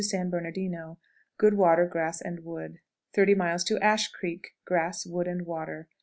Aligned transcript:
San 0.03 0.31
Bernardino. 0.31 0.97
Good 1.37 1.53
water, 1.53 1.85
grass, 1.85 2.21
and 2.21 2.43
wood. 2.43 2.79
30.00. 3.15 3.77
Ash 3.83 4.07
Creek. 4.07 4.55
Grass, 4.65 5.05
wood, 5.05 5.27
and 5.27 5.43
water. 5.45 5.89